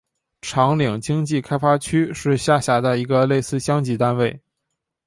[0.41, 4.41] 长岭经济开发区是下辖的一个类似乡级单位。